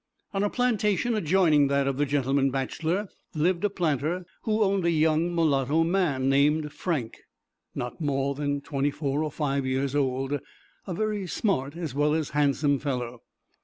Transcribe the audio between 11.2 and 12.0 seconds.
smart as